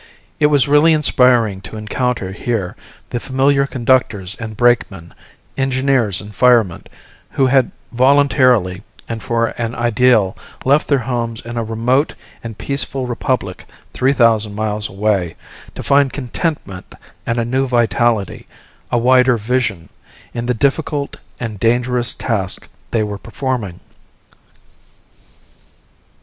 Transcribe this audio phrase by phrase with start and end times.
[0.39, 2.75] It was really inspiring to encounter here
[3.11, 5.13] the familiar conductors and brakemen,
[5.59, 6.85] engineers and firemen,
[7.29, 10.35] who had voluntarily, and for an ideal,
[10.65, 15.35] left their homes in a remote and peaceful republic three thousand miles away,
[15.75, 16.95] to find contentment
[17.27, 18.47] and a new vitality,
[18.91, 19.87] a wider vision,
[20.33, 23.79] in the difficult and dangerous task they were performing.